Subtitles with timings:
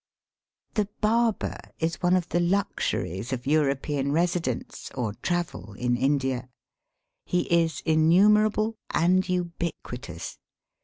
[0.73, 6.49] The barber is one of the luxuries of Euro pean residence or travel in India.
[7.23, 10.39] He is innumerable and ubiquitous.